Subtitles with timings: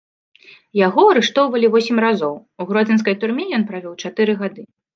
[0.79, 4.63] Яго арыштоўвалі восем разоў, у гродзенскай турме ён правёў чатыры гады.